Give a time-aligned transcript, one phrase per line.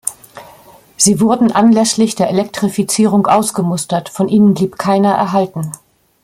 [0.97, 5.73] Sie wurden anlässlich der Elektrifizierung ausgemustert, von ihnen blieb keiner erhalten.